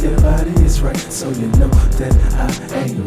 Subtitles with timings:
[0.00, 2.14] your body is right, so you know that
[2.72, 3.01] I ain't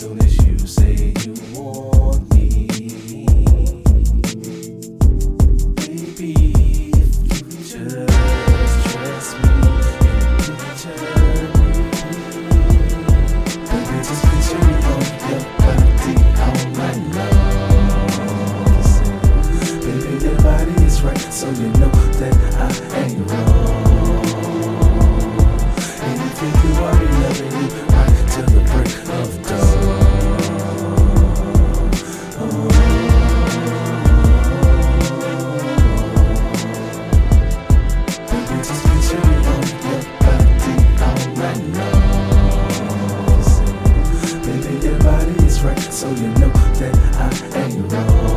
[0.00, 1.89] soon as you say you want.
[46.38, 46.48] know
[46.78, 48.29] that I ain't wrong.